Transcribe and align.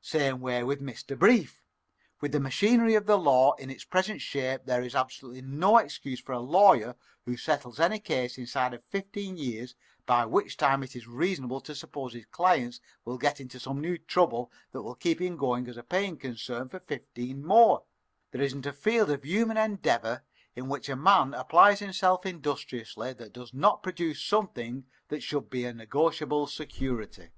Same 0.00 0.40
way 0.40 0.62
with 0.62 0.80
Mr. 0.80 1.18
Brief. 1.18 1.64
With 2.20 2.30
the 2.30 2.38
machinery 2.38 2.94
of 2.94 3.06
the 3.06 3.18
law 3.18 3.54
in 3.54 3.70
its 3.70 3.82
present 3.82 4.20
shape 4.20 4.60
there 4.64 4.82
is 4.82 4.94
absolutely 4.94 5.42
no 5.42 5.78
excuse 5.78 6.20
for 6.20 6.30
a 6.30 6.38
lawyer 6.38 6.94
who 7.24 7.36
settles 7.36 7.80
any 7.80 7.98
case 7.98 8.38
inside 8.38 8.72
of 8.72 8.84
fifteen 8.84 9.36
years, 9.36 9.74
by 10.06 10.24
which 10.24 10.56
time 10.56 10.84
it 10.84 10.94
is 10.94 11.08
reasonable 11.08 11.60
to 11.62 11.74
suppose 11.74 12.14
his 12.14 12.24
client 12.26 12.78
will 13.04 13.18
get 13.18 13.40
into 13.40 13.58
some 13.58 13.80
new 13.80 13.98
trouble 13.98 14.52
that 14.70 14.82
will 14.82 14.94
keep 14.94 15.20
him 15.20 15.36
going 15.36 15.66
as 15.66 15.76
a 15.76 15.82
paying 15.82 16.16
concern 16.16 16.68
for 16.68 16.78
fifteen 16.78 17.44
more. 17.44 17.82
There 18.30 18.42
isn't 18.42 18.66
a 18.66 18.72
field 18.72 19.10
of 19.10 19.24
human 19.24 19.56
endeavor 19.56 20.22
in 20.54 20.68
which 20.68 20.88
a 20.88 20.94
man 20.94 21.34
applies 21.34 21.80
himself 21.80 22.24
industriously 22.24 23.12
that 23.14 23.32
does 23.32 23.52
not 23.52 23.82
produce 23.82 24.22
something 24.24 24.84
that 25.08 25.24
should 25.24 25.50
be 25.50 25.64
a 25.64 25.74
negotiable 25.74 26.46
security." 26.46 27.30